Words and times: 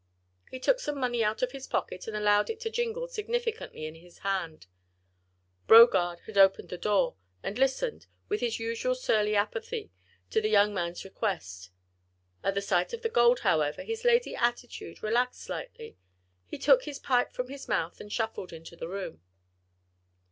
He 0.49 0.59
took 0.59 0.79
some 0.79 0.97
money 0.99 1.23
out 1.23 1.43
of 1.43 1.51
his 1.51 1.67
pocket, 1.67 2.07
and 2.07 2.17
allowed 2.17 2.49
it 2.49 2.59
to 2.61 2.71
jingle 2.71 3.07
significantly 3.07 3.85
in 3.85 3.93
his 3.93 4.17
hand. 4.25 4.65
Brogard 5.67 6.21
had 6.21 6.39
opened 6.39 6.69
the 6.69 6.77
door, 6.79 7.17
and 7.43 7.59
listened, 7.59 8.07
with 8.27 8.41
his 8.41 8.57
usual 8.57 8.95
surly 8.95 9.35
apathy, 9.35 9.91
to 10.31 10.41
the 10.41 10.49
young 10.49 10.73
man's 10.73 11.03
request. 11.05 11.69
At 12.43 12.63
sight 12.63 12.93
of 12.93 13.03
the 13.03 13.09
gold, 13.09 13.41
however, 13.41 13.83
his 13.83 14.03
lazy 14.03 14.35
attitude 14.35 15.03
relaxed 15.03 15.41
slightly; 15.41 15.99
he 16.47 16.57
took 16.57 16.85
his 16.85 16.97
pipe 16.97 17.31
from 17.31 17.49
his 17.49 17.67
mouth 17.67 18.01
and 18.01 18.11
shuffled 18.11 18.51
into 18.51 18.75
the 18.75 18.87
room. 18.87 19.21